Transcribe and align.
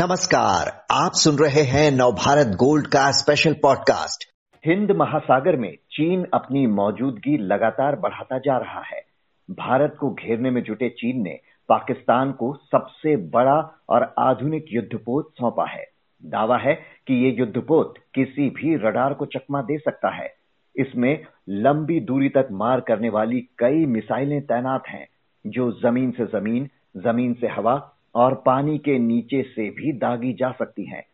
नमस्कार, 0.00 0.86
आप 0.90 1.12
सुन 1.14 1.36
रहे 1.36 1.62
हैं 1.62 1.90
नवभारत 1.90 2.46
गोल्ड 2.46 2.86
का 2.86 3.10
स्पेशल 3.10 3.52
पॉडकास्ट 3.52 4.24
हिंद 4.66 4.90
महासागर 4.90 5.56
में 5.56 5.76
चीन 5.92 6.26
अपनी 6.34 6.66
मौजूदगी 6.66 7.36
लगातार 7.38 7.96
बढ़ाता 7.96 8.38
जा 8.38 8.58
रहा 8.58 8.80
है। 8.80 9.02
भारत 9.50 9.96
को 10.00 10.10
घेरने 10.10 10.50
में 10.50 10.62
जुटे 10.62 10.88
चीन 10.88 11.22
ने 11.22 11.38
पाकिस्तान 11.68 12.32
को 12.32 12.54
सबसे 12.72 13.16
बड़ा 13.16 13.84
और 13.88 14.14
आधुनिक 14.18 14.64
युद्धपोत 14.70 15.32
सौंपा 15.40 15.66
है। 15.66 15.84
दावा 16.24 16.58
है 16.58 16.74
कि 17.06 17.14
ये 17.14 17.30
युद्धपोत 17.38 17.94
किसी 18.14 18.50
भी 18.50 18.76
रडार 18.76 19.14
को 19.14 19.26
चकमा 19.26 19.62
दे 19.62 19.78
सकता 19.78 20.16
है। 20.16 20.34
इसमें 20.76 21.24
लंबी 21.48 22.00
दूरी 22.00 22.28
तक 22.28 22.48
मार 22.52 22.80
करने 22.80 23.08
वाली 23.08 23.40
कई 23.40 23.86
मिसाइलें 23.86 24.42
तैनात 24.42 24.82
हैं, 24.88 25.08
जो 25.46 25.72
ज़मीन 25.72 26.10
से 26.10 26.24
ज़मीन 26.24 26.68
ज़मीन 26.96 27.34
से 27.34 27.46
हवा 27.46 27.92
और 28.14 28.42
पानी 28.46 28.78
के 28.78 28.98
नीचे 28.98 29.42
से 29.42 29.70
भी 29.70 29.92
दागी 29.92 30.32
जा 30.32 30.52
सकती 30.52 30.84
हैं। 30.84 31.04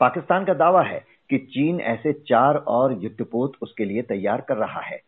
पाकिस्तान 0.00 0.44
का 0.44 0.54
दावा 0.54 0.82
है 0.82 1.04
कि 1.30 1.38
चीन 1.38 1.80
ऐसे 1.80 2.12
चार 2.12 2.54
और 2.54 2.92
युद्धपोत 3.04 3.52
उसके 3.62 3.84
लिए 3.84 4.02
तैयार 4.02 4.40
कर 4.40 4.56
रहा 4.56 4.80
है। 4.80 5.00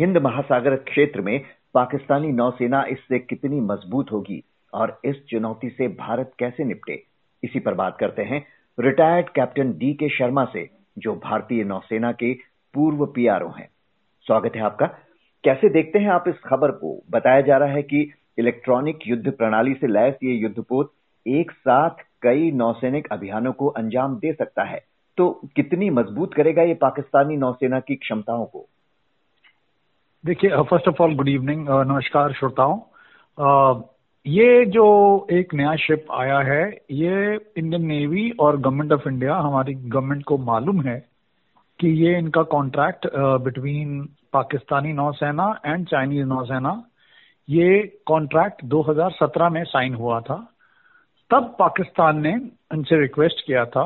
हिंद 0.00 0.18
महासागर 0.18 0.76
क्षेत्र 0.76 1.20
में 1.20 1.40
पाकिस्तानी 1.74 2.28
नौसेना 2.28 2.84
इससे 2.88 3.18
कितनी 3.18 3.60
मज़बूत 3.60 4.12
होगी 4.12 4.44
और 4.74 5.00
इस 5.04 5.24
चुनौती 5.24 5.68
से 5.68 5.88
भारत 5.88 6.32
कैसे 6.38 6.64
निपटे? 6.64 7.02
इसी 7.44 7.58
पर 7.58 7.74
बात 7.74 7.96
करते 7.98 8.22
हैं 8.22 8.46
retired 8.80 9.28
captain 9.28 9.72
D 9.78 9.94
K 9.94 10.08
Sharma 10.08 10.44
से, 10.44 10.70
जो 10.98 11.14
भारतीय 11.14 11.64
नौसेना 11.64 12.12
के 12.12 12.34
पूर्व 12.74 13.06
पीआरओ 13.06 13.48
हैं। 13.48 13.68
स्वागत 14.20 14.52
है 14.56 14.62
आपका। 14.62 14.86
कैसे 15.44 15.68
देखते 15.68 15.98
हैं 15.98 16.08
आप 16.08 16.24
इस 16.28 16.34
खबर 16.34 16.70
को? 16.70 17.02
बताया 17.10 17.40
जा 17.40 17.56
रहा 17.56 17.68
है 17.68 17.82
कि 17.82 18.12
इलेक्ट्रॉनिक 18.38 19.06
युद्ध 19.06 19.30
प्रणाली 19.30 19.74
से 19.74 19.86
लैस 19.86 20.14
ये 20.22 20.34
युद्धपोत 20.34 20.92
एक 21.26 21.50
साथ 21.50 22.04
कई 22.22 22.50
नौसैनिक 22.52 23.06
अभियानों 23.12 23.52
को 23.52 23.66
अंजाम 23.68 24.16
दे 24.18 24.32
सकता 24.32 24.64
है। 24.64 24.82
तो 25.18 25.30
कितनी 25.56 25.88
मज़बूत 25.90 26.34
करेगा 26.34 26.62
ये 26.62 26.74
पाकिस्तानी 26.74 27.36
नौसेना 27.36 27.80
की 27.80 27.96
क्षमताओं 27.96 28.44
को? 28.44 28.66
देखिए 30.24 30.50
first 30.62 30.88
of 30.88 31.02
all 31.02 31.14
good 31.16 31.28
evening 31.28 31.66
नमस्कार 31.68 32.32
श्रोताओं। 32.32 33.82
ये 34.26 34.64
जो 34.66 34.84
एक 35.32 35.54
नया 35.54 35.74
शिप 35.76 36.06
आया 36.12 36.38
है, 36.40 36.64
ये 36.90 37.34
इंडियन 37.34 37.84
नेवी 37.86 38.30
और 38.40 38.56
गवर्नमेंट 38.56 38.92
ऑफ़ 38.92 39.08
इंडिया 39.08 39.36
हमारी 39.36 39.74
गवर्नमेंट 39.74 40.24
को 40.24 40.38
मालूम 40.40 40.80
है 40.82 40.98
कि 41.80 41.88
ये 42.04 42.18
इनका 42.18 42.42
कॉन्ट्रैक्ट 42.50 43.06
बिटवीन 43.44 44.00
पाकिस्तानी 44.32 44.92
नौसेना 44.92 45.48
एंड 45.66 45.86
चाइनीज़ 45.88 46.26
नौसेना 46.26 46.72
ये 47.48 47.82
कॉन्ट्रैक्ट 48.06 48.64
2017 48.64 49.50
में 49.50 49.62
साइन 49.64 49.94
हुआ 49.94 50.20
था। 50.20 50.36
तब 51.30 51.54
पाकिस्तान 51.58 52.20
ने 52.22 52.32
इनसे 52.74 53.00
रिक्वेस्ट 53.00 53.44
किया 53.46 53.64
था 53.64 53.84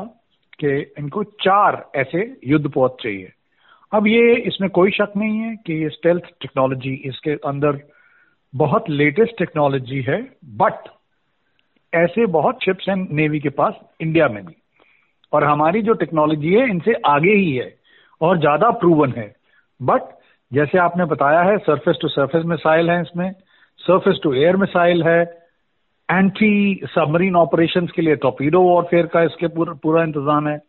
कि 0.59 0.79
इनको 0.99 1.23
चार 1.23 1.83
ऐसे 1.95 2.21
युद्धपोत 2.47 2.97
चाहिए। 3.01 3.31
अब 3.91 4.07
ये 4.07 4.35
इसमें 4.41 4.69
कोई 4.69 4.91
शक 4.91 5.13
नहीं 5.17 5.37
है 5.39 5.55
कि 5.55 5.73
ये 5.73 5.89
स्टेल्थ 5.89 6.23
टेक्नोलॉजी 6.41 6.93
इसके 7.05 7.33
अंदर 7.47 7.79
बहुत 8.53 8.89
लेटेस्ट 8.89 9.37
टेक्नोलॉजी 9.37 10.01
है 10.01 10.21
बट 10.55 10.89
ऐसे 11.93 12.25
बहुत 12.25 12.63
शिप्स 12.63 12.89
हैं 12.89 12.95
नेवी 12.95 13.39
के 13.39 13.49
पास 13.49 13.73
इंडिया 14.01 14.27
में 14.27 14.45
भी। 14.45 14.55
और 15.33 15.43
हमारी 15.43 15.81
जो 15.81 15.93
टेक्नोलॉजी 15.93 16.53
है, 16.53 16.69
इनसे 16.69 16.93
आगे 17.05 17.31
ही 17.31 17.55
है 17.55 17.73
और 18.21 18.39
ज़्यादा 18.39 18.69
प्रूवन 18.71 19.13
है। 19.17 19.33
बट 19.79 20.01
जैसे 20.51 20.77
आपने 20.77 21.05
बताया 21.05 21.41
है 21.41 21.57
सरफेस 21.57 21.97
टू 22.01 22.07
सरफेस 22.07 22.43
मिसाइल 22.45 22.89
है 22.89 23.01
इसमें। 23.01 23.31
सरफेस 23.85 24.19
टू 24.23 24.33
एयर 24.35 24.55
मिसाइल 24.57 25.03
है 25.03 25.21
एंटी 26.09 26.81
सबमरीन 26.85 27.35
ऑपरेशन 27.35 27.87
के 27.87 28.01
लिए 28.01 28.15
टॉपीडो 28.17 28.61
वॉरफेयर 28.61 29.05
का 29.05 29.23
इसके 29.23 29.47
पूरा 29.47 29.73
पूरा 29.83 30.03
इंतज़ाम 30.03 30.47
है 30.47 30.59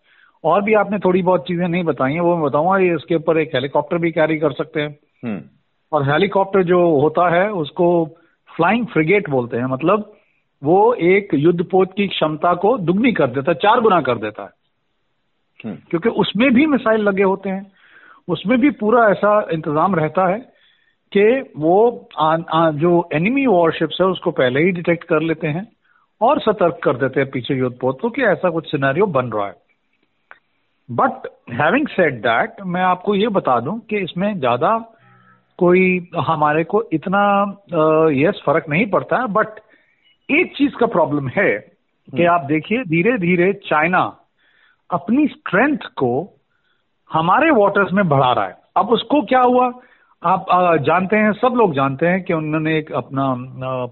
और 0.44 0.62
भी 0.62 0.74
आपने 0.74 0.98
थोड़ी 0.98 1.22
बहुत 1.22 1.46
चीज़ें 1.46 1.66
नहीं 1.68 1.84
बताई 1.84 2.12
हैं 2.12 2.20
वो 2.20 2.34
मैं 2.36 2.44
बताऊँगा 2.44 2.78
ये 2.78 2.94
इसके 2.94 3.14
ऊपर 3.14 3.38
एक 3.38 3.54
हेलीकॉप्टर 3.54 3.98
भी 3.98 4.10
कैरी 4.10 4.38
कर 4.38 4.52
सकते 4.52 4.80
हैं 4.80 4.96
हम्म। 5.24 5.40
और 5.92 6.08
हेलीकॉप्टर 6.10 6.62
जो 6.64 6.80
होता 7.00 7.28
है 7.30 7.48
उसको 7.54 7.88
फ्लाइंग 8.50 8.86
फ्रिगेट 8.86 9.28
बोलते 9.30 9.56
हैं 9.56 9.64
मतलब 9.66 10.12
वो 10.62 10.78
एक 11.08 11.34
युद्धपोत 11.34 11.92
की 11.96 12.06
क्षमता 12.08 12.54
को 12.54 12.76
दुगनी 12.80 13.12
कर 13.12 13.26
देता 13.28 13.50
है 13.50 13.58
चार 13.58 13.80
गुना 13.80 14.00
कर 14.02 14.18
देता 14.18 14.42
है 14.42 14.50
हम्म। 15.64 15.76
क्योंकि 15.90 16.08
उसमें 16.20 16.50
भी 16.54 16.66
मिसाइल 16.68 17.02
लगे 17.02 17.22
होते 17.22 17.50
हैं 17.50 17.70
उसमें 18.28 18.58
भी 18.60 18.70
पूरा 18.76 19.06
ऐसा 19.08 19.40
इंतज़ाम 19.52 19.94
रहता 19.94 20.26
है 20.28 20.38
कि 21.12 21.52
वो 21.56 22.08
आ, 22.18 22.36
आ, 22.52 22.70
जो 22.70 23.08
एनिमी 23.14 23.46
वॉरशिप्स 23.46 23.98
है 24.00 24.06
उसको 24.06 24.30
पहले 24.30 24.60
ही 24.60 24.70
डिटेक्ट 24.72 25.04
कर 25.04 25.22
लेते 25.22 25.46
हैं 25.46 25.66
और 26.20 26.40
सतर्क 26.40 26.80
कर 26.84 26.96
देते 26.96 27.20
हैं 27.20 27.30
पीछे 27.30 27.54
युद्धपोतों 27.54 28.10
कि 28.10 28.22
ऐसा 28.22 28.50
कुछ 28.50 28.70
सिनेरियो 28.70 29.06
बन 29.06 29.30
रहा 29.30 29.46
है। 29.46 29.54
बट 30.88 31.26
हैविंग 31.52 31.88
सेड 31.88 32.20
दैट 32.20 32.62
मैं 32.66 32.82
आपको 32.82 33.14
ये 33.14 33.28
बता 33.28 33.58
दूँ 33.60 33.78
कि 33.80 33.98
इसमें 33.98 34.38
ज़्यादा 34.38 34.76
कोई 35.58 36.08
हमारे 36.26 36.64
को 36.64 36.82
इतना 36.92 37.22
यस 38.12 38.42
फ़र्क 38.46 38.68
नहीं 38.68 38.86
पड़ता 38.90 39.16
है। 39.16 39.26
बट 39.32 39.60
एक 40.28 40.56
चीज़ 40.56 40.76
का 40.76 40.86
प्रॉब्लम 40.86 41.28
है 41.28 41.50
कि 41.58 42.22
हम्म। 42.22 42.34
आप 42.34 42.46
देखिए 42.46 42.82
धीरे 42.84 43.18
धीरे 43.18 43.52
चाइना 43.66 44.00
अपनी 44.90 45.26
स्ट्रेंथ 45.26 45.86
को 45.96 46.12
हमारे 47.10 47.50
वाटर्स 47.50 47.92
में 47.92 48.08
बढ़ा 48.08 48.32
रहा 48.32 48.46
है। 48.46 48.56
अब 48.76 48.90
उसको 48.90 49.22
क्या 49.22 49.40
हुआ? 49.40 49.70
आप 50.22 50.46
जानते 50.82 51.16
हैं 51.16 51.32
सब 51.32 51.54
लोग 51.56 51.74
जानते 51.74 52.06
हैं 52.06 52.22
कि 52.22 52.32
उन्होंने 52.32 52.76
एक 52.78 52.90
अपना 52.92 53.24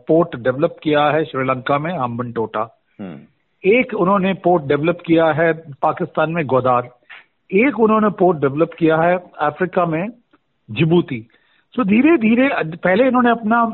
पोर्ट 0.08 0.36
डेवलप 0.36 0.76
किया 0.82 1.04
है 1.10 1.24
श्रीलंका 1.24 1.78
में 1.78 1.92
हम्बन 1.92 2.32
टोटा 2.32 2.62
हम्म। 2.98 3.70
एक 3.70 3.94
उन्होंने 3.94 4.32
पोर्ट 4.34 4.64
डेवलप 4.64 4.98
किया 5.06 5.26
है 5.32 5.52
पाकिस्तान 5.82 6.32
में 6.32 6.44
गोदार 6.46 6.90
एक 7.50 7.80
उन्होंने 7.80 8.10
पोर्ट 8.18 8.38
डेवलप 8.38 8.74
किया 8.78 8.96
है 8.96 9.16
अफ्रीका 9.40 9.86
में 9.86 10.06
जिबूती। 10.68 11.20
तो 11.74 11.84
धीरे 11.84 12.16
धीरे 12.18 12.48
पहले 12.76 13.06
इन्होंने 13.06 13.30
अपना 13.30 13.64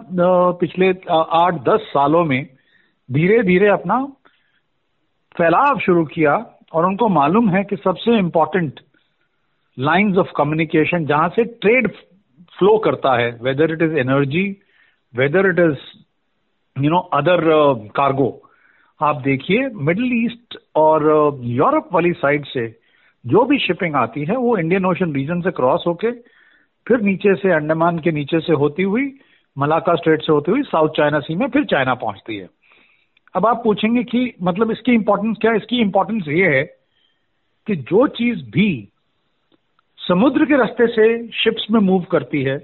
पिछले 0.61 0.91
आठ 1.11 1.63
दस 1.65 1.91
सालों 1.91 2.25
में 2.25 2.43
धीरे 3.09 3.43
धीरे 3.43 3.69
अपना 3.69 4.01
फैलाव 5.35 5.79
शुरू 5.81 6.05
किया 6.05 6.39
और 6.73 6.87
उनको 6.87 7.09
मालूम 7.11 7.51
है 7.51 7.65
कि 7.65 7.77
सबसे 7.77 8.19
इंपॉर्टेंट 8.19 8.81
लाइंस 9.79 10.17
ऑफ़ 10.17 10.33
कम्युनिकेशन 10.37 11.07
जहाँ 11.07 11.29
से 11.29 11.45
ट्रेड 11.45 11.93
फ्लो 12.59 12.79
करता 12.79 13.21
है 13.21 13.39
whether 13.43 13.73
it 13.73 13.83
is 13.83 13.99
energy 13.99 14.57
whether 15.17 15.47
it 15.47 15.59
is 15.59 15.79
you 16.85 16.91
know 16.91 16.99
other 16.99 17.41
cargo 17.97 18.51
आप 19.03 19.17
देखिए 19.17 19.69
मिडिल 19.75 20.25
ईस्ट 20.25 20.59
और 20.77 21.03
यूरोप 21.43 21.89
uh, 21.89 21.95
वाली 21.95 22.13
साइड 22.13 22.47
से 22.47 22.79
जो 23.27 23.45
भी 23.45 23.59
शिपिंग 23.59 23.95
आती 23.95 24.25
है 24.25 24.37
वो 24.37 24.57
इंडियन 24.57 24.87
ओशन 24.87 25.13
रीजन 25.13 25.41
से 25.41 25.51
क्रॉस 25.51 25.85
होके 25.87 26.11
फिर 26.89 27.01
नीचे 27.01 27.35
से 27.35 27.53
अंडमान 27.53 27.99
के 27.99 28.13
नीचे 28.13 28.41
से 28.41 28.53
होती 28.53 28.83
हुई 28.83 29.19
मलाका 29.59 29.95
स्ट्रेट 29.95 30.23
से 30.23 30.33
होती 30.33 30.51
हुई 30.51 30.63
साउथ 30.63 30.89
चाइना 30.89 31.21
सी 31.21 31.35
में 31.35 31.49
फिर 31.49 31.65
चाइना 31.65 31.95
पहुँचती 31.95 32.37
है। 32.37 32.49
अब 33.37 33.47
आप 33.47 33.61
पूछेंगे 33.65 34.05
कि 34.05 34.35
मतलब 34.43 34.71
इसकी 34.71 34.93
इंपॉर्टेंस 34.93 35.37
क्या 35.41 35.51
है? 35.51 35.57
इसकी 35.57 35.81
इंपॉर्टेंस 35.81 36.25
ये 36.29 36.57
है 36.57 36.63
कि 37.67 37.77
जो 37.77 38.07
चीज़ 38.07 38.51
भी 38.51 38.89
समुद्र 40.09 40.45
के 40.45 40.57
रास्ते 40.57 40.87
से 40.87 41.07
शिप्स 41.33 41.67
में 41.71 41.81
मूव 41.81 42.03
करती 42.03 42.43
है। 42.43 42.57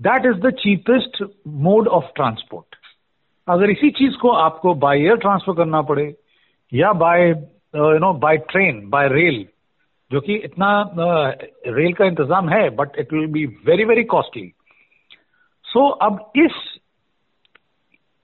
That 0.00 0.26
is 0.26 0.40
the 0.40 0.50
cheapest 0.50 1.22
mode 1.48 1.88
of 1.88 2.04
transport 2.14 2.76
अगर 3.48 3.70
इसी 3.70 3.90
चीज़ 3.90 4.16
को 4.16 4.30
आपको 4.30 4.74
बाय 4.74 5.00
एयर 5.00 5.16
ट्रांसफ़र 5.16 5.54
करना 5.54 5.82
पड़े 5.82 6.14
या 6.72 6.92
by 6.92 7.28
you 7.28 7.98
know 7.98 8.12
by 8.12 8.36
train 8.36 8.88
by 8.90 9.08
rail 9.08 9.46
जो 10.10 10.20
कि 10.20 10.34
इतना 10.34 10.70
रेल 10.98 11.92
uh, 11.92 11.98
का 11.98 12.04
इंतज़ाम 12.04 12.48
है 12.48 12.68
but 12.70 12.98
it 12.98 13.12
will 13.12 13.26
be 13.26 13.44
very 13.66 13.84
very 13.84 14.04
costly 14.04 14.52
so 15.64 15.88
अब 15.88 16.32
इस 16.36 16.78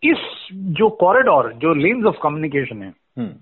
इस 0.02 0.48
जो 0.52 0.88
कॉरिडोर 0.90 1.52
जो 1.52 1.74
लेन्स 1.74 2.06
ऑफ़ 2.06 2.16
कम्युनिकेशन 2.22 2.82
है 2.82 2.92
hmm. 3.18 3.32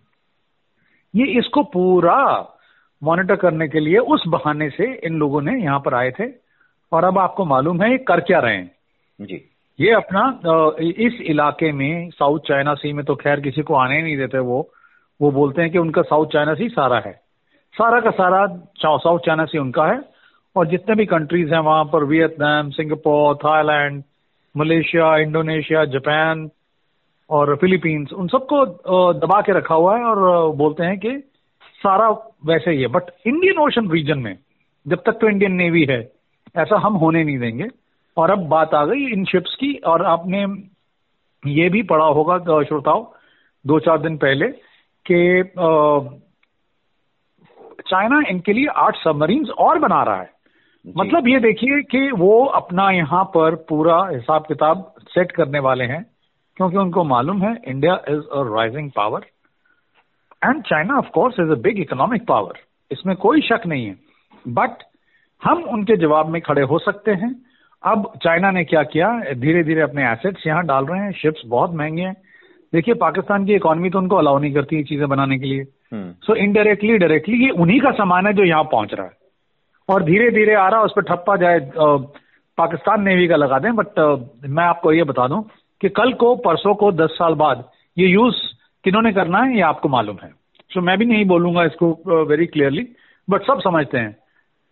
ये 1.15 1.39
इसको 1.39 1.63
पूरा 1.63 2.17
मॉनिटर 3.05 3.37
करने 3.37 3.69
के 3.69 3.81
लिए 3.81 3.99
उस 4.15 4.25
बहाने 4.29 4.69
से 4.71 4.93
इन 5.07 5.19
लोगों 5.19 5.41
ने 5.43 5.53
यहाँ 5.63 5.79
पर 5.81 5.95
आए 5.95 6.11
थे। 6.11 6.29
और 6.93 7.05
अब 7.05 7.19
आपको 7.19 7.45
मालूम 7.45 7.83
है 7.83 7.91
ये 7.91 7.99
कर 7.99 8.21
क्या 8.21 8.39
रहे 8.41 8.57
हैं। 8.57 8.71
जी। 9.21 9.41
ये 9.79 9.91
अपना 9.93 10.23
इस 10.81 11.21
इलाके 11.23 11.73
में 11.73 12.11
साउथ 12.11 12.39
चाइना 12.39 12.75
सी 12.75 12.93
में 12.93 13.05
तो 13.05 13.15
खैर 13.15 13.41
किसी 13.41 13.63
को 13.63 13.75
आने 13.75 13.97
ही 13.97 14.03
नहीं 14.03 14.17
देते 14.17 14.39
वो। 14.39 14.69
वो 15.21 15.31
बोलते 15.31 15.63
हैं 15.63 15.71
कि 15.71 15.79
उनका 15.79 16.03
साउथ 16.03 16.27
चाइना 16.27 16.55
सी 16.55 16.69
सारा 16.69 16.99
है। 17.07 17.13
सारा 17.75 18.01
का 18.01 18.11
सारा 18.11 18.47
साउथ 18.79 19.19
चाइना 19.27 19.45
सी 19.45 19.59
उनका 19.59 19.87
है। 19.87 19.99
और 20.57 20.67
जितने 20.67 20.95
भी 20.95 21.07
कंट्रीज़ 21.07 21.53
हैं 21.55 21.61
वहाँ 21.61 21.85
पर 21.85 22.05
Vietnam 22.05 22.71
Singapore 22.71 23.35
Thailand 23.37 24.03
Malaysia 24.55 25.17
Indonesia 25.19 25.85
Japan 25.85 26.49
और 27.31 27.57
फिलीपींस 27.57 28.13
उन 28.13 28.29
सबको 28.29 28.65
दबा 29.15 29.41
के 29.41 29.53
रखा 29.53 29.75
हुआ 29.75 29.97
है। 29.99 30.05
और 30.05 30.55
बोलते 30.57 30.85
हैं 30.85 30.99
कि 30.99 31.19
सारा 31.77 32.09
वैसे 32.45 32.71
ही 32.71 32.81
है। 32.81 32.89
बट 32.89 33.11
इंडियन 33.27 33.59
ओशन 33.59 33.91
रीजन 33.91 34.19
में 34.19 34.37
जब 34.87 35.03
तक 35.07 35.19
तो 35.21 35.29
इंडियन 35.29 35.53
नेवी 35.55 35.85
है 35.91 36.01
ऐसा 36.57 36.77
हम 36.79 36.95
होने 36.97 37.25
नहीं 37.25 37.39
देंगे। 37.39 37.69
और 38.17 38.31
अब 38.31 38.47
बात 38.49 38.75
आ 38.75 38.85
गई 38.85 39.07
इन 39.13 39.25
शिप्स 39.25 39.55
की 39.55 39.73
और 39.87 40.05
आपने 40.07 40.45
ये 41.43 41.69
भी 41.69 41.83
पढ़ा 41.85 42.05
होगा 42.17 42.63
श्रोताओ 42.63 43.03
दो 43.65 43.79
चार 43.81 43.99
दिन 43.99 44.17
पहले 44.17 44.49
कि 45.07 45.43
चाइना 47.83 48.21
इनके 48.31 48.53
लिए 48.53 48.67
आठ 48.77 48.97
सबमरीन 48.97 49.47
और 49.59 49.79
बना 49.79 50.03
रहा 50.03 50.21
है। 50.21 50.33
मतलब 50.85 51.29
ये 51.29 51.39
देखिए 51.41 51.81
कि 51.83 52.11
वो 52.13 52.45
अपना 52.55 52.91
यहाँ 52.91 53.25
पर 53.25 53.55
पूरा 53.69 53.97
हिसाब 54.09 54.45
किताब 54.49 54.93
सेट 55.09 55.33
करने 55.33 55.59
वाले 55.59 55.85
हैं 55.85 56.05
क्योंकि 56.57 56.77
उनको 56.77 57.05
मालूम 57.05 57.43
है 57.43 57.55
India 57.67 57.95
is 58.09 58.21
a 58.21 58.43
rising 58.49 58.91
power 58.91 59.27
and 60.43 60.63
China 60.65 60.99
of 60.99 61.09
course 61.15 61.37
is 61.41 61.51
a 61.51 61.61
big 61.63 61.79
economic 61.81 62.27
power 62.27 62.59
इसमें 62.91 63.15
कोई 63.17 63.41
शक 63.43 63.67
नहीं 63.67 63.87
है। 63.87 63.97
बट 64.45 64.83
हम 65.43 65.63
उनके 65.65 65.97
जवाब 65.97 66.29
में 66.29 66.41
खड़े 66.43 66.63
हो 66.63 66.79
सकते 66.81 67.13
हैं। 67.13 67.35
अब 67.83 68.13
चाइना 68.23 68.51
ने 68.51 68.65
क्या 68.65 68.83
किया? 68.85 69.09
धीरे 69.35 69.63
धीरे 69.65 69.81
अपने 69.81 70.11
एसेट्स 70.11 70.47
यहाँ 70.47 70.65
डाल 70.67 70.87
रहे 70.87 71.01
हैं। 71.01 71.13
शिप्स 71.13 71.43
बहुत 71.47 71.75
महँगे 71.75 72.03
हैं। 72.03 72.15
देखिए 72.73 72.95
पाकिस्तान 72.97 73.45
की 73.47 73.55
इकोनॉमी 73.55 73.91
तो 73.91 73.99
उनको 73.99 74.17
अलाउ 74.17 74.39
नहीं 74.39 74.53
करती 74.55 74.77
है 74.77 74.83
चीज़ें 74.85 75.09
बनाने 75.09 75.39
के 75.39 75.47
लिए। 75.47 75.65
सो 75.95 76.35
इनडायरेक्टली 76.37 76.97
डायरेक्टली 76.99 77.45
ये 77.45 77.51
उन्हीं 77.53 77.81
का 77.81 77.91
सामान 77.93 78.27
है 78.27 78.33
जो 78.33 78.45
यहाँ 78.45 78.65
पहुँच 78.73 78.95
रहा 78.95 79.07
है। 79.07 79.13
और 79.89 80.05
धीरे 80.05 80.31
धीरे 80.31 80.55
आ 80.55 80.69
रहा 80.69 80.79
है 80.79 80.85
उस 80.85 80.93
पर 80.97 81.03
ठप्पा 81.05 81.37
जाए 81.37 81.61
पाकिस्तान 82.59 83.03
नेवी 83.03 83.29
का 83.29 83.37
लगा 83.37 83.59
दें। 83.59 83.75
बट 83.77 83.99
मैं 84.49 84.65
आपको 84.65 84.93
ये 84.93 85.05
बता 85.05 85.27
दूँ 85.29 85.43
कि 85.81 85.89
कल 85.91 86.13
को 86.15 86.35
परसों 86.45 86.75
को 86.75 86.91
दस 86.95 87.17
साल 87.19 87.35
बाद 87.37 87.65
ये 87.97 88.09
यूज़ 88.09 88.37
किन्होंने 88.85 89.13
करना 89.13 89.39
है 89.39 89.55
ये 89.55 89.61
आपको 89.63 89.89
मालूम 89.89 90.17
है। 90.23 90.29
सो 90.29 90.81
so, 90.81 90.87
मैं 90.87 90.97
भी 90.99 91.05
नहीं 91.05 91.25
बोलूँगा 91.25 91.65
इसको 91.65 92.25
वेरी 92.25 92.47
क्लियरली 92.47 92.87
बट 93.29 93.43
सब 93.43 93.61
समझते 93.61 93.99
हैं। 93.99 94.17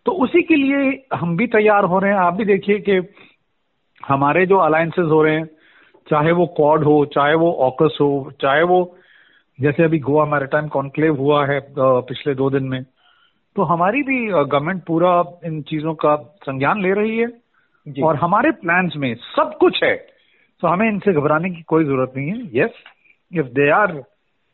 तो 0.05 0.11
उसी 0.23 0.41
के 0.41 0.55
लिए 0.55 1.05
हम 1.13 1.35
भी 1.37 1.47
तैयार 1.47 1.83
हो 1.83 1.99
रहे 1.99 2.11
हैं। 2.11 2.19
आप 2.19 2.33
भी 2.33 2.45
देखिए 2.45 2.79
कि 2.79 3.01
हमारे 4.03 4.45
जो 4.45 4.57
अलायंसेज 4.59 5.05
हो 5.05 5.21
रहे 5.23 5.35
हैं 5.35 5.45
चाहे 6.07 6.31
वो 6.31 6.45
कॉड 6.57 6.83
हो 6.83 7.03
चाहे 7.05 7.35
वो 7.35 7.51
ऑकस 7.61 7.97
हो 8.01 8.31
चाहे 8.41 8.63
वो 8.63 8.79
जैसे 9.59 9.83
अभी 9.83 9.99
गोवा 9.99 10.25
मैरिटाइम 10.25 10.67
कॉन्क्लेव 10.67 11.15
हुआ 11.15 11.45
है 11.47 11.59
पिछले 11.77 12.33
दो 12.35 12.49
दिन 12.49 12.63
में 12.63 12.81
तो 13.55 13.63
हमारी 13.63 14.01
भी 14.03 14.25
गवर्नमेंट 14.27 14.83
पूरा 14.83 15.11
इन 15.45 15.61
चीज़ों 15.61 15.93
का 15.95 16.15
संज्ञान 16.43 16.81
ले 16.81 16.93
रही 16.93 17.17
है। 17.17 17.27
और 18.03 18.15
हमारे 18.15 18.51
प्लान्स 18.51 18.95
में 18.97 19.13
सब 19.15 19.55
कुछ 19.59 19.83
है। 19.83 19.95
तो 20.61 20.67
हमें 20.67 20.87
इनसे 20.87 21.13
घबराने 21.13 21.49
की 21.49 21.61
कोई 21.61 21.85
ज़रूरत 21.85 22.13
नहीं 22.17 22.29
है। 22.29 22.59
Yes 22.59 22.71
if 23.33 23.45
they 23.45 23.69
are 23.69 23.91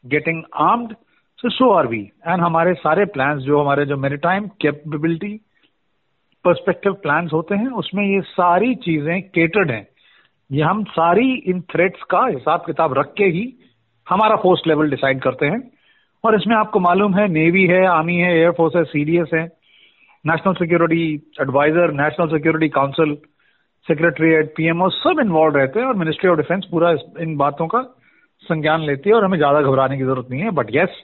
getting 0.06 0.44
armed 0.56 0.94
so 1.40 1.50
so 1.50 1.70
are 1.70 1.88
we 1.88 2.00
and 2.28 2.42
हमारे 2.42 2.74
सारे 2.74 3.06
प्लान्स 3.06 3.44
जो 3.44 3.62
हमारे, 3.62 3.86
जो 3.86 3.98
मेरीटाइम 3.98 4.48
कैपेबिलिटी 4.48 5.40
पर्सपेक्टिव 6.46 6.94
प्लान्स 6.94 7.34
होते 7.34 7.56
हैं, 7.56 7.68
उसमें 7.68 8.04
ये 8.06 8.22
सारी 8.22 8.76
चीज़ें 8.76 9.22
केटर्ड 9.22 9.72
हैं। 9.72 9.88
ये 10.52 10.62
हम 10.62 10.84
सारी 10.84 11.34
इन 11.34 11.62
थ्रेट्स 11.62 12.04
का 12.04 12.26
हिसाब 12.26 12.64
किताब 12.66 12.94
रख 12.98 13.14
के 13.18 13.24
ही 13.24 13.54
हमारा 14.10 14.36
फोर्स 14.36 14.62
लेवल 14.68 14.90
डिसाइड 14.90 15.22
करते 15.22 15.46
हैं। 15.46 15.72
और 16.24 16.36
इसमें 16.36 16.56
आपको 16.56 16.80
मालूम 16.80 17.16
है 17.16 17.28
नेवी 17.28 17.66
है 17.66 17.86
आर्मी 17.86 18.16
है 18.16 18.34
एयरफोर्स 18.38 18.76
है 18.76 18.84
सीडीएस 18.84 19.30
है। 19.34 19.44
National 20.26 20.54
security 20.54 21.32
adviser 21.42 21.92
national 21.92 22.28
security 22.28 22.70
council 22.70 23.18
secretariat 23.88 24.54
PMO 24.58 24.90
सब 24.90 25.20
इन्वॉल्व 25.20 25.56
रहते 25.56 25.80
हैं 25.80 25.88
और 25.88 25.96
मिनिस्ट्री 25.96 26.30
ऑफ़ 26.30 26.38
डिफेंस 26.38 26.66
पूरा 26.72 26.92
इन 27.20 27.36
बातों 27.38 27.68
का 27.68 27.80
संज्ञान 28.44 28.82
लेती 28.82 29.10
है 29.10 29.16
और 29.16 29.26
हमें 29.26 29.38
ज़्यादा 29.38 29.62
घबराने 29.62 29.98
की 29.98 30.04
ज़रूरत 30.04 30.28
नहीं 30.32 30.42
है 30.42 30.52
बट 30.52 30.76
यस 30.76 31.02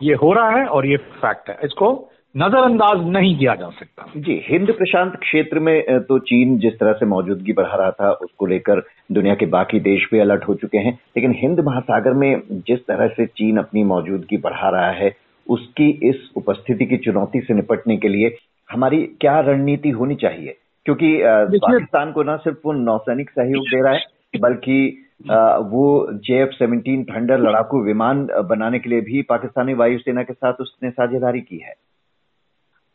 ये 0.00 0.14
हो 0.14 0.32
रहा 0.32 0.50
है 0.50 0.66
और 0.66 0.86
ये 0.86 0.96
फैक्ट 0.96 1.48
है। 1.50 1.58
इसको 1.64 1.88
नजरअंदाज 2.34 3.06
नहीं 3.06 3.36
किया 3.38 3.54
जा 3.54 3.68
सकता। 3.70 4.06
जी 4.16 4.40
हिंद 4.46 4.72
प्रशांत 4.76 5.12
क्षेत्र 5.20 5.58
में 5.58 6.00
तो 6.00 6.18
चीन 6.20 6.56
जिस 6.58 6.78
तरह 6.78 6.92
से 6.92 7.06
मौजूदगी 7.06 7.52
बढ़ा 7.52 7.76
रहा 7.76 7.90
था 7.90 8.10
उसको 8.22 8.46
लेकर 8.46 8.82
दुनिया 9.12 9.34
के 9.34 9.46
बाकी 9.46 9.80
देश 9.80 10.08
भी 10.12 10.18
अलर्ट 10.18 10.48
हो 10.48 10.54
चुके 10.54 10.78
हैं। 10.78 10.92
लेकिन 11.16 11.34
हिंद 11.38 11.60
महासागर 11.60 12.12
में 12.14 12.42
जिस 12.68 12.80
तरह 12.86 13.08
से 13.08 13.26
चीन 13.26 13.58
अपनी 13.58 13.84
मौजूदगी 13.84 14.36
बढ़ा 14.38 14.68
रहा 14.68 14.90
है 14.92 15.14
उसकी 15.46 15.88
इस 16.08 16.28
उपस्थिति 16.36 16.86
की 16.86 16.96
चुनौती 16.96 17.40
से 17.40 17.54
निपटने 17.54 17.96
के 17.96 18.08
लिए 18.08 18.36
हमारी 18.70 19.02
क्या 19.20 19.38
रणनीति 19.40 19.90
होनी 19.90 20.14
चाहिए? 20.16 20.56
क्योंकि 20.86 21.16
पाकिस्तान 21.24 22.12
को 22.12 22.22
न 22.22 22.36
सिर्फ़ 22.36 22.58
वो 22.64 22.72
नौसैनिक 22.74 23.30
सहयोग 23.30 23.64
दे 23.64 23.82
रहा 23.82 23.92
है 23.92 24.40
बल्कि 24.40 24.76
वो 25.20 25.84
जे 26.24 26.40
एफ़ 26.42 26.50
सेवनटीन 26.50 27.04
थंडर 27.04 27.38
लड़ाकू 27.40 27.82
विमान 27.82 28.26
बनाने 28.48 28.78
के 28.78 28.90
लिए 28.90 29.00
भी 29.00 29.22
पाकिस्तानी 29.22 29.74
वायुसेना 29.74 30.22
के 30.22 30.32
साथ 30.32 30.60
उसने 30.60 30.90
साझेदारी 30.90 31.40
की 31.40 31.58
है। 31.58 31.74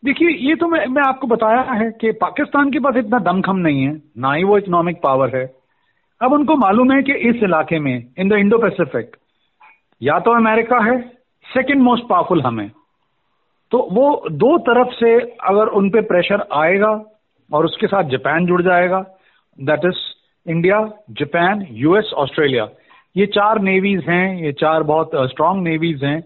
देखिए, 0.03 0.29
ये 0.29 0.55
तो 0.55 0.67
मैं 0.67 0.85
मैं 0.87 1.03
आपको 1.03 1.27
बताया 1.27 1.61
है 1.73 1.89
कि 1.91 2.11
पाकिस्तान 2.21 2.71
के 2.71 2.79
पास 2.79 2.95
इतना 2.97 3.19
दमखम 3.21 3.57
नहीं 3.57 3.83
है, 3.83 4.01
ना 4.17 4.33
ही 4.33 4.43
वो 4.43 4.57
इकोनॉमिक 4.57 4.99
पावर 5.03 5.35
है। 5.35 5.45
अब 6.21 6.33
उनको 6.33 6.55
मालूम 6.55 6.91
है 6.91 7.01
कि 7.03 7.13
इस 7.29 7.43
इलाके 7.43 7.79
में, 7.79 8.07
इन 8.17 8.29
द 8.29 8.33
इंडो 8.33 8.57
पैसिफिक 8.57 9.15
या 10.01 10.19
तो 10.19 10.31
अमेरिका 10.31 10.79
है, 10.83 10.99
सेकेंड 11.45 11.81
मोस्ट 11.81 12.03
पावरफुल 12.09 12.41
हम। 12.41 12.67
तो 13.71 13.87
वो 13.91 14.29
दो 14.31 14.57
तरफ़ 14.57 14.93
से 14.93 15.15
अगर 15.49 15.67
उन 15.77 15.89
पे 15.89 16.01
प्रेशर 16.01 16.47
आएगा 16.53 16.91
और 17.49 17.65
उसके 17.65 17.87
साथ 17.87 18.09
जापान 18.09 18.45
जुड़ 18.45 18.61
जाएगा 18.61 18.99
that 19.59 19.85
is 19.85 19.97
India 20.45 20.79
Japan 21.11 21.65
US 21.73 22.11
Australia. 22.17 22.67
ये 23.15 23.25
चार 23.27 23.59
नेवीज 23.61 24.03
हैं 24.09 24.35
ये 24.37 24.51
चार 24.53 24.83
बहुत 24.83 25.11
स्ट्रांग 25.29 25.61
नेवीज 25.63 26.03
हैं। 26.03 26.19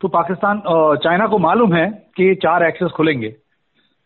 तो 0.00 0.08
पाकिस्तान 0.10 0.62
चाइना 1.04 1.26
को 1.26 1.38
मालूम 1.38 1.74
है 1.74 1.86
कि 2.16 2.24
ये 2.24 2.34
चार 2.42 2.62
एक्सेस 2.64 2.90
खुलेंगे। 2.90 3.28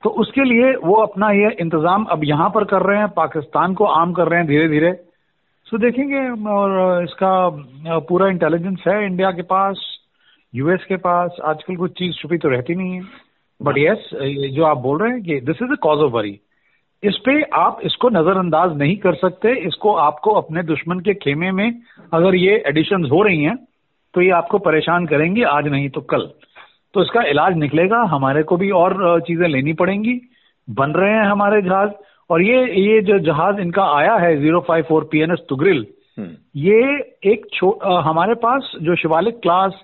तो 0.02 0.10
उसके 0.22 0.44
लिए 0.44 0.74
वो 0.78 0.94
अपना 1.02 1.30
ये 1.30 1.50
इंतज़ाम 1.60 2.04
अब 2.10 2.24
यहाँ 2.24 2.48
पर 2.54 2.64
कर 2.64 2.82
रहे 2.82 2.98
हैं 2.98 3.08
पाकिस्तान 3.16 3.74
को 3.74 3.84
आम 3.94 4.12
कर 4.12 4.28
रहे 4.28 4.38
हैं 4.38 4.48
धीरे 4.48 4.68
धीरे 4.68 4.92
सो 5.66 5.78
देखेंगे 5.78 6.22
और 6.50 7.04
इसका 7.04 7.98
पूरा 8.08 8.28
इंटेलिजेंस 8.28 8.82
है 8.88 9.04
इंडिया 9.06 9.30
के 9.32 9.42
पास 9.44 9.84
यूएस 10.54 10.84
के 10.88 10.96
पास। 10.98 11.36
आजकल 11.44 11.76
कुछ 11.76 11.92
चीज़ 11.98 12.16
छुपी 12.16 12.38
तो 12.38 12.48
रहती 12.48 12.74
नहीं 12.74 12.94
है। 12.94 13.02
बट 13.60 13.78
यस 13.78 14.10
yes, 14.12 14.54
जो 14.54 14.64
आप 14.64 14.78
बोल 14.78 14.98
रहे 15.02 15.12
हैं 15.12 15.22
कि 15.22 15.40
this 15.42 15.62
is 15.62 15.72
a 15.72 15.76
cause 15.82 15.98
of 15.98 16.12
worry 16.12 16.38
इस 17.04 17.16
पे 17.24 17.40
आप 17.56 17.80
इसको 17.84 18.08
नजरअंदाज 18.10 18.76
नहीं 18.78 18.96
कर 18.96 19.14
सकते। 19.16 19.54
इसको 19.66 19.94
आपको 19.98 20.30
अपने 20.32 20.62
दुश्मन 20.64 21.00
के 21.00 21.14
खेमे 21.16 21.50
में 21.52 21.80
अगर 22.12 22.34
ये 22.36 22.62
एडिशन 22.68 23.04
हो 23.06 23.22
रही 23.22 23.42
हैं 23.42 23.56
तो 24.14 24.20
ये 24.20 24.30
आपको 24.32 24.58
परेशान 24.60 25.06
करेंगी 25.06 25.42
आज 25.50 25.68
नहीं 25.68 25.88
तो 25.90 26.00
कल। 26.02 26.28
तो 26.94 27.02
इसका 27.02 27.22
इलाज 27.30 27.56
निकलेगा 27.58 28.02
हमारे 28.10 28.42
को 28.42 28.56
भी 28.56 28.70
और 28.72 29.20
चीज़ें 29.26 29.46
लेनी 29.48 29.72
पड़ेंगी। 29.74 30.20
बन 30.68 30.90
रहे 30.92 31.12
हैं 31.12 31.24
हमारे 31.24 31.60
जहाज़। 31.62 31.90
और 32.30 32.42
ये 32.42 32.64
ये 32.80 33.00
जो 33.02 33.18
जहाज़ 33.20 33.60
इनका 33.60 33.84
आया 33.96 34.14
है 34.16 34.36
zero 34.36 34.60
five 34.68 34.84
four 34.88 35.08
P 35.12 35.20
N 35.22 35.32
S 35.32 35.44
Tughril 35.48 35.86
ये 36.58 36.80
एक 37.26 37.46
हमारे 38.04 38.34
पास 38.42 38.72
जो 38.82 38.96
शिवालिक 38.96 39.40
क्लास 39.42 39.80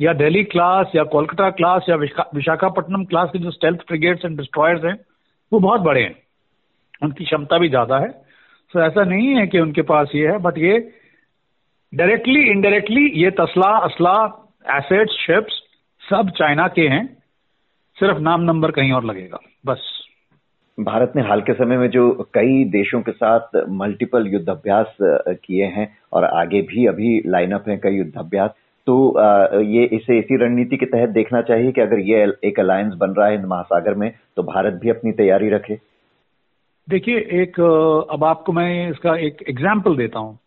या 0.00 0.12
दिल्ली 0.14 0.42
क्लास 0.46 0.92
या 0.96 1.02
कोलकाता 1.10 1.50
क्लास 1.52 1.86
या 1.88 1.96
विशाखापट्टनम 1.96 3.04
क्लास 3.04 3.30
के 3.32 3.38
जो 3.38 3.50
स्टेल्थ 3.50 3.80
ब्रिगेड्स 3.88 4.24
एंड 4.24 4.36
डिस्ट्रॉयर्स 4.38 4.84
हैं 4.84 4.94
वो 5.52 5.58
बहुत 5.60 5.80
बड़े 5.80 6.02
हैं। 6.02 6.14
उनकी 7.04 7.24
क्षमता 7.24 7.58
भी 7.58 7.68
ज़्यादा 7.68 7.98
है। 7.98 8.08
तो 8.74 8.80
ऐसा 8.82 9.04
नहीं 9.04 9.34
है 9.34 9.46
कि 9.46 9.58
उनके 9.60 9.82
पास 9.84 10.12
ये 10.14 10.26
है 10.28 10.38
बट 10.40 10.58
ये 10.58 10.78
डायरेक्टली 11.92 12.40
इनडायरेक्टली 12.50 13.04
ये 13.16 13.30
तसला 13.40 13.70
असला 13.80 14.14
एसेट्स 14.70 15.16
शिप्स 15.16 15.60
सब 16.02 16.30
चाइना 16.36 16.66
के 16.68 16.88
हैं। 16.88 17.04
सिर्फ़ 17.96 18.18
नाम 18.20 18.40
नंबर 18.42 18.70
कहीं 18.72 18.92
और 18.92 19.04
लगेगा, 19.04 19.38
बस। 19.66 19.90
भारत 20.78 21.12
ने 21.16 21.22
हाल 21.22 21.40
के 21.40 21.52
समय 21.54 21.76
में 21.76 21.88
जो 21.90 22.10
कई 22.34 22.64
देशों 22.70 23.00
के 23.02 23.12
साथ 23.12 23.56
मल्टीपल 23.72 24.26
युद्ध 24.28 24.48
अभ्यास 24.50 24.96
किए 25.00 25.64
हैं 25.74 25.86
और 26.12 26.24
आगे 26.26 26.62
भी 26.64 26.86
अभी 26.86 27.20
लाइनअप 27.26 27.68
है 27.68 27.76
कई 27.78 27.96
युद्ध 27.96 28.12
अभ्यास 28.18 28.50
तो 28.86 28.94
ये 29.64 29.84
इसे 29.92 30.18
इसी 30.18 30.36
रणनीति 30.36 30.76
के 30.76 30.86
तहत 30.86 31.08
देखना 31.10 31.42
चाहिए 31.42 31.72
कि 31.72 31.80
अगर 31.80 31.98
ये 32.00 32.24
एक 32.44 32.58
अलायंस 32.60 32.94
बन 32.94 33.10
रहा 33.10 33.26
है 33.26 33.32
हिंद 33.32 33.44
महासागर 33.46 33.94
में 33.94 34.10
तो 34.36 34.42
भारत 34.44 34.80
भी 34.82 34.90
अपनी 34.90 35.12
तैयारी 35.14 35.48
रखे। 35.50 35.74
देखिए 36.88 37.18
एक 37.42 37.60
अब 38.10 38.24
आपको 38.24 38.52
मैं 38.52 38.90
इसका 38.90 39.16
एक 39.16 39.42
एग्ज़ाम्पल 39.48 39.96
देता 39.96 40.18
हूँ। 40.18 40.38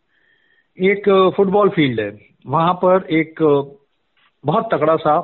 एक 0.77 1.09
फुटबॉल 1.37 1.69
फ़ील्ड 1.69 1.99
है। 1.99 2.11
वहाँ 2.47 2.73
पर 2.73 3.07
एक 3.11 3.41
बहुत 4.43 4.69
तगड़ा 4.73 4.95
सा 4.95 5.15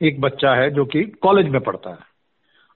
एक 0.00 0.20
बच्चा 0.20 0.54
है 0.54 0.70
जो 0.70 0.84
कि 0.84 1.02
कॉलेज 1.22 1.48
में 1.48 1.60
पढ़ता 1.60 1.90
है। 1.90 1.98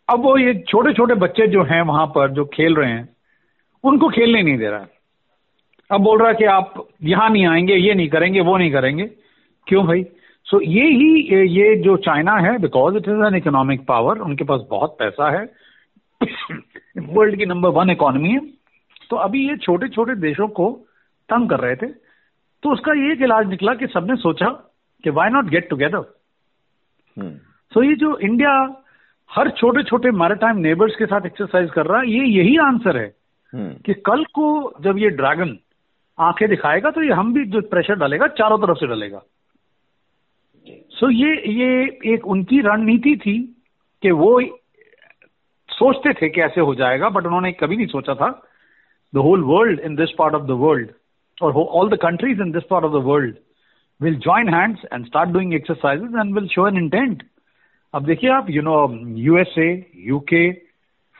अब 0.09 0.23
वो 0.23 0.37
ये 0.39 0.55
छोटे 0.69 0.93
छोटे 0.93 1.15
बच्चे 1.15 1.47
जो 1.47 1.63
हैं 1.65 1.81
वहाँ 1.83 2.07
पर 2.07 2.31
जो 2.31 2.45
खेल 2.45 2.75
रहे 2.75 2.91
हैं 2.91 3.09
उनको 3.85 4.09
खेलने 4.09 4.43
नहीं 4.43 4.59
दे 4.59 4.69
रहा 4.69 4.81
है। 4.81 4.91
अब 5.91 6.01
बोल 6.01 6.19
रहा 6.19 6.29
है 6.29 6.35
कि 6.35 6.45
आप 6.45 6.87
यहाँ 7.03 7.31
नहीं 7.31 7.47
आएँगे 7.47 7.75
ये 7.75 7.95
नहीं 7.95 8.09
करेंगे 8.09 8.41
वो 8.41 8.57
नहीं 8.57 8.73
करेंगे। 8.73 9.07
क्यों 9.67 9.87
भाई? 9.87 10.05
सो 10.47 10.57
so, 10.57 10.63
ये 10.63 10.85
ही 10.85 11.47
ये 11.49 11.77
जो 11.77 11.97
चाइना 11.97 12.37
है 12.37 12.59
because 12.59 12.97
it 12.97 13.09
is 13.09 13.25
an 13.27 13.35
economic 13.35 13.87
power 13.87 14.19
उनके 14.19 14.45
पास 14.45 14.61
बहुत 14.71 14.97
पैसा 14.99 15.31
है। 15.31 15.45
वर्ल्ड 16.99 17.37
की 17.37 17.47
नंबर 17.47 17.69
वन 17.69 17.91
इकोनॉमी 17.91 18.31
है। 18.31 18.41
तो 19.11 19.17
अभी 19.17 19.49
ये 19.49 19.57
छोटे 19.57 19.89
छोटे 19.89 20.15
देशों 20.15 20.49
को 20.49 20.73
तंग 21.29 21.49
कर 21.49 21.61
रहे 21.61 21.77
थे। 21.77 21.87
तो 22.63 22.73
उसका 22.73 23.13
एक 23.13 23.23
इलाज 23.23 23.49
निकला 23.49 23.75
कि 23.75 23.87
सबने 23.87 24.17
सोचा 24.17 24.49
कि 25.05 25.11
why 25.11 25.31
not 25.31 25.45
get 25.45 25.69
together 25.71 26.21
so 27.75 27.83
ये 27.83 27.95
जो 27.95 28.17
इंडिया 28.17 28.83
हर 29.31 29.51
छोटे 29.51 29.83
छोटे 29.83 30.11
मैरिटाइम 30.11 30.57
नेबर्स 30.57 30.97
के 30.97 31.07
साथ 31.07 31.27
एक्सरसाइज 31.27 31.71
कर 31.71 31.87
रहा 31.87 32.01
है 32.01 32.11
ये 32.11 32.25
यही 32.25 32.57
आंसर 32.57 32.97
है 32.97 33.15
hmm. 33.55 33.85
कि 33.87 33.95
कल 33.95 34.25
को 34.25 34.75
जब 34.81 34.99
ये 34.99 35.11
ड्रैगन 35.11 35.59
आँखें 36.19 36.49
दिखाएगा 36.49 36.91
तो 36.91 37.03
ये 37.03 37.13
हम 37.13 37.35
भी 37.35 37.45
जो 37.45 37.61
प्रेशर 37.61 37.95
डालेगा 37.95 38.27
चारों 38.27 38.59
तरफ़ 38.59 38.77
से 38.77 38.87
डालेगा। 38.87 39.23
सो 40.69 41.07
so 41.07 41.13
ये 41.13 41.53
ये 41.53 41.99
एक 42.15 42.27
उनकी 42.27 42.61
रणनीति 42.61 43.17
थी 43.17 43.63
कि 44.03 44.11
वो 44.11 44.41
सोचते 45.69 46.13
थे 46.13 46.29
कि 46.29 46.41
ऐसे 46.41 46.61
हो 46.61 46.75
जाएगा 46.75 47.09
बट 47.09 47.27
उन्होंने 47.27 47.53
कभी 47.53 47.77
नहीं 47.77 47.87
सोचा 47.87 48.15
था। 48.15 48.29
The 49.13 49.19
whole 49.19 49.43
world 49.45 49.81
in 49.81 49.95
this 49.97 50.11
part 50.19 50.35
of 50.35 50.43
the 50.43 50.57
world 50.61 50.91
और 51.43 51.53
all 51.53 51.89
the 51.91 51.99
countries 52.03 52.41
in 52.43 52.51
this 52.53 52.63
part 52.71 52.85
of 52.85 52.93
the 52.93 53.05
world 53.07 53.37
will 54.01 54.19
join 54.19 54.55
hands 54.55 54.85
and 54.93 55.07
start 55.07 55.31
doing 55.31 55.55
exercises 55.55 56.15
and 56.21 56.35
will 56.35 56.47
show 56.49 56.67
an 56.69 56.77
intent 56.77 57.23
अब 57.95 58.05
देखिए 58.05 58.31
आप 58.31 58.51
you 58.51 58.63
know 58.63 58.77
USA 59.19 59.71
UK 60.07 60.51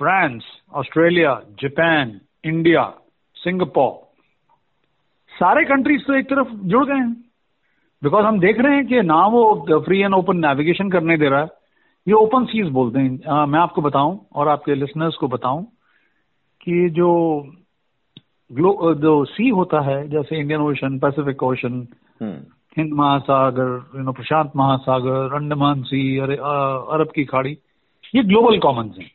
France 0.01 0.45
Australia 0.75 1.41
Japan 1.63 2.21
India 2.45 2.83
Singapore 3.37 3.93
सारे 5.33 5.65
countries 5.65 6.03
तो 6.03 6.15
एक 6.15 6.29
तरफ़ 6.31 6.49
जुड़ 6.65 6.85
गए 6.87 6.95
हैं। 6.95 7.13
बिकॉज़ 8.03 8.25
हम 8.27 8.39
देख 8.41 8.61
रहे 8.61 8.77
हैं 8.77 8.87
कि 8.87 9.01
ना 9.03 9.27
वो 9.27 9.81
फ्री 9.85 10.01
एंड 10.01 10.15
ओपन 10.15 10.37
नेविगेशन 10.39 10.91
करने 10.91 11.17
दे 11.17 11.29
रहा 11.29 11.41
है। 11.41 11.47
ये 12.07 12.15
ओपन 12.15 12.45
सीज 12.45 12.69
बोलते 12.71 12.99
हैं 12.99 13.27
आ, 13.27 13.47
मैं 13.47 13.59
आपको 13.61 13.83
बताऊँ 13.83 14.19
और 14.35 14.49
आपके 14.49 14.75
लिसनर्स 14.75 15.15
को 15.17 15.29
बताऊँ 15.29 15.63
कि 16.61 16.89
जो 16.91 17.11
ग्लो 18.51 18.95
जो 18.95 19.25
सी 19.25 19.49
होता 19.51 19.81
है 19.81 19.97
जैसे 20.09 20.39
इंडियन 20.39 20.61
ओशन 20.61 20.99
पैसिफिक 20.99 21.43
ओशन 21.43 21.87
हिंद 22.79 22.93
महासागर 22.93 23.99
यू 23.99 24.03
नो 24.03 24.13
प्रशांत 24.13 24.53
महासागर 24.57 25.35
अंडमान 25.35 25.83
सी 25.83 26.19
अरे 26.19 26.37
अरब 26.37 27.13
की 27.15 27.25
खाड़ी 27.25 27.57
ये 28.15 28.23
ग्लोबल 28.23 28.59
कॉमन 28.59 28.91
है। 28.99 29.07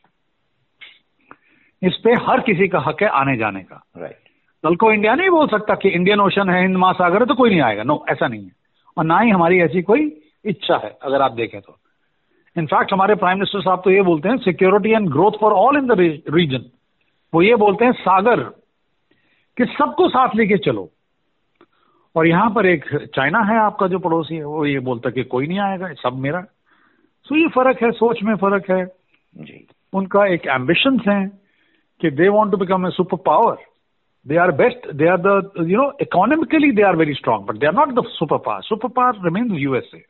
इस 1.82 1.96
पे 2.04 2.14
हर 2.24 2.40
किसी 2.40 2.68
का 2.68 2.80
हक 2.86 3.02
है 3.02 3.08
आने 3.18 3.36
जाने 3.36 3.62
का। 3.62 3.82
राइट 3.98 4.28
कल 4.64 4.76
को 4.76 4.92
इंडिया 4.92 5.14
नहीं 5.14 5.30
बोल 5.30 5.46
सकता 5.48 5.74
कि 5.74 5.88
इंडियन 5.88 6.20
ओशन 6.20 6.50
है 6.50 6.60
हिंद 6.62 6.76
महासागर 6.76 7.20
है 7.20 7.26
तो 7.26 7.34
कोई 7.34 7.50
नहीं 7.50 7.60
आएगा। 7.60 7.82
नो 7.82 8.04
ऐसा 8.10 8.26
नहीं 8.28 8.44
है। 8.44 8.52
और 8.96 9.04
ना 9.04 9.18
ही 9.20 9.30
हमारी 9.30 9.60
ऐसी 9.60 9.82
कोई 9.82 10.06
इच्छा 10.44 10.76
है 10.84 10.90
अगर 11.02 11.22
आप 11.22 11.32
देखें 11.32 11.60
तो। 11.60 11.76
इनफैक्ट 12.56 12.92
हमारे 12.92 13.14
प्राइम 13.14 13.38
मिनिस्टर 13.38 13.60
साहब 13.62 13.80
तो 13.84 13.90
ये 13.90 14.02
बोलते 14.02 14.28
हैं 14.28 14.36
security 14.44 14.90
and 14.92 15.08
growth 15.10 15.38
for 15.40 15.52
all 15.54 15.76
in 15.78 15.86
the 15.86 15.98
region 16.34 16.64
वो 17.32 17.42
ये 17.42 17.56
बोलते 17.56 17.84
हैं 17.84 17.92
सागर 18.00 18.40
कि 19.56 19.64
सबको 19.78 20.08
साथ 20.08 20.36
लेके 20.36 20.56
चलो। 20.64 20.88
और 22.14 22.26
यहाँ 22.26 22.50
पर 22.50 22.66
एक 22.66 22.84
चाइना 23.14 23.40
है 23.50 23.58
आपका 23.60 23.86
जो 23.88 23.98
पड़ोसी 23.98 24.36
है 24.36 24.44
वो 24.44 24.64
ये 24.66 24.78
बोलता 24.88 25.10
कि 25.10 25.24
कोई 25.24 25.46
नहीं 25.46 25.58
आएगा 25.60 25.92
सब 26.02 26.16
मेरा। 26.20 26.40
सो 27.26 27.36
ये 27.36 27.48
फ़र्क 27.54 27.82
है 27.82 27.90
सोच 27.92 28.22
में 28.22 28.34
फ़र्क 28.36 28.70
है। 28.70 28.84
जी। 28.84 29.66
उनका 29.92 30.26
एक 30.34 30.46
एम्बिशन 30.54 30.98
है 31.08 31.26
कि 32.00 32.10
they 32.10 32.28
want 32.28 32.50
to 32.50 32.56
become 32.56 32.86
a 32.86 32.90
superpower 33.26 33.56
they 34.26 34.36
are 34.36 34.50
best 34.56 34.90
they 34.92 35.08
are 35.08 35.18
the 35.18 35.52
you 35.60 35.76
know 35.76 35.90
economically 36.02 36.70
they 36.72 36.82
are 36.82 36.96
very 36.96 37.14
strong 37.14 37.44
but 37.46 37.56
they 37.58 37.66
are 37.66 37.74
not 37.74 37.92
the 37.94 38.04
superpower 38.38 38.62
superpower 38.98 39.24
remains 39.24 39.52
USA 39.60 40.04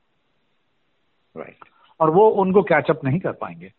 right 1.35 1.69
और 2.01 2.11
वो 2.11 2.29
उनको 2.43 2.63
कैचअप 2.63 3.05
नहीं 3.05 3.19
कर 3.21 3.33
पाएँगे। 3.41 3.71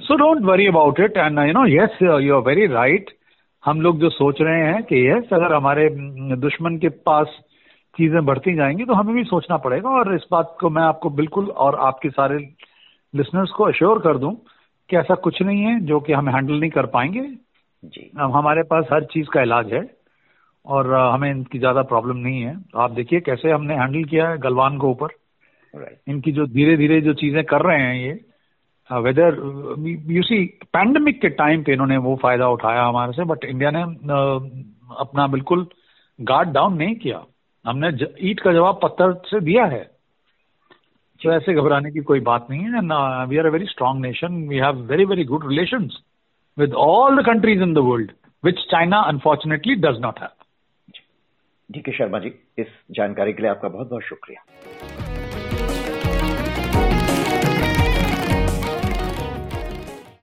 So 0.00 0.16
don't 0.16 0.42
worry 0.44 0.66
about 0.66 1.00
it 1.00 1.16
and 1.16 1.38
you 1.38 1.52
know 1.52 1.66
yes 1.68 1.98
you 2.02 2.34
are 2.36 2.42
very 2.42 2.66
right 2.66 3.10
हम 3.64 3.80
लोग 3.80 3.98
जो 4.00 4.08
सोच 4.10 4.40
रहे 4.40 4.66
हैं 4.66 4.82
कि 4.82 5.06
यस 5.08 5.32
अगर 5.32 5.54
हमारे 5.54 5.88
दुश्मन 6.38 6.76
के 6.78 6.88
पास 7.08 7.38
चीज़ें 7.96 8.24
बढ़ती 8.26 8.54
जाएँगी 8.54 8.84
तो 8.84 8.94
हमें 8.94 9.14
भी 9.14 9.24
सोचना 9.24 9.56
पड़ेगा 9.56 9.90
और 9.90 10.14
इस 10.14 10.24
बात 10.30 10.56
को 10.60 10.70
मैं 10.70 10.82
आपको 10.82 11.10
बिल्कुल 11.10 11.48
और 11.64 11.78
आपके 11.80 12.10
सारे 12.10 12.38
लिसनर्स 13.14 13.50
को 13.50 13.64
अश्योर 13.64 13.98
कर 13.98 14.18
दूँ 14.18 14.34
कि 14.90 14.96
ऐसा 14.96 15.14
कुछ 15.24 15.40
नहीं 15.42 15.62
है 15.62 15.78
जो 15.80 16.00
कि 16.00 16.12
हम 16.12 16.28
हैंडल 16.28 16.54
नहीं 16.54 16.70
कर 16.70 16.86
पाएँगे। 16.86 17.20
जी। 17.82 18.10
हमारे 18.16 18.62
पास 18.62 18.86
हर 18.92 19.04
चीज़ 19.04 19.28
का 19.28 19.42
इलाज 19.42 19.72
है 19.72 19.82
और 20.66 20.92
हमें 20.94 21.30
इनकी 21.30 21.58
ज़्यादा 21.58 21.82
प्रॉब्लम 21.82 22.16
नहीं 22.16 22.42
है। 22.42 22.56
आप 22.76 22.90
देखिए 22.90 23.20
कैसे 23.20 23.50
हमने 23.50 23.74
हैंडल 23.74 24.04
किया 24.04 24.28
है 24.28 24.38
गलवान 24.38 24.78
को 24.78 24.90
ऊपर। 24.90 25.14
राइट 25.74 25.98
इनकी 26.08 26.32
जो 26.32 26.46
धीरे 26.46 26.76
धीरे 26.76 27.00
जो 27.00 27.14
चीज़ें 27.14 27.42
कर 27.44 27.62
रहे 27.62 27.80
हैं 27.80 27.94
ये 27.96 28.12
वेदर 28.90 29.36
यू 30.12 30.22
सी 30.22 30.44
पैंडमिक 30.72 31.20
के 31.20 31.28
टाइम 31.36 31.62
पे 31.62 31.72
इन्होंने 31.72 31.96
वो 32.06 32.14
फ़ायदा 32.22 32.48
उठाया 32.48 32.84
हमारे 32.84 33.12
से 33.12 33.24
बट 33.24 33.44
इंडिया 33.44 33.70
ने 33.70 33.82
uh, 33.82 34.40
अपना 34.98 35.26
बिल्कुल 35.26 35.66
गार्ड 36.18 36.48
डाउन 36.48 36.76
नहीं 36.76 36.94
किया। 36.96 37.24
हमने 37.64 37.88
ईट 38.30 38.40
का 38.40 38.52
जवाब 38.52 38.78
पत्थर 38.82 39.12
से 39.26 39.40
दिया 39.40 39.64
है। 39.64 39.80
तो 41.20 41.32
ऐसे 41.32 41.54
घबराने 41.54 41.90
की 41.90 42.00
कोई 42.00 42.20
बात 42.20 42.46
नहीं 42.50 42.62
है। 42.62 42.78
And 42.78 42.92
we 43.30 43.38
are 43.38 43.46
a 43.46 43.50
very 43.50 43.66
strong 43.66 44.00
nation 44.00 44.42
we 44.48 44.56
have 44.56 44.80
very 44.90 45.04
very 45.04 45.24
good 45.24 45.48
relation 45.48 45.88
with 46.58 46.74
all 46.84 47.22
the 47.22 47.26
countries 47.26 47.62
in 47.62 47.74
the 47.74 47.78
world 47.88 48.12
which 48.44 48.58
China 48.70 49.00
unfortunately 49.12 49.74
does 49.76 50.00
not 50.00 50.18
have. 50.18 50.36
D 51.70 51.80
K 51.80 51.92
Sharma 51.92 52.18
ji 52.18 52.32
इस 52.58 52.66
जानकारी 52.90 53.32
के 53.32 53.42
लिए 53.42 53.50
आपका 53.50 53.68
बहुत 53.68 53.88
बहुत 53.90 54.02
शुक्रिया। 54.02 55.01